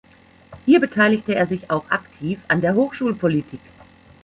Hier 0.65 0.79
beteiligte 0.79 1.35
er 1.35 1.45
sich 1.45 1.69
auch 1.69 1.91
aktiv 1.91 2.39
an 2.47 2.59
der 2.59 2.73
Hochschulpolitik. 2.73 3.59